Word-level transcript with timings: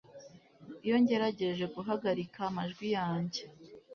iyo 0.85 0.95
ngerageje 1.03 1.65
guhagarika 1.75 2.39
amajwi 2.49 2.87
yanjye 2.97 3.41